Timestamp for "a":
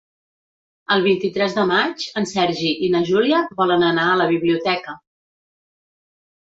4.11-4.19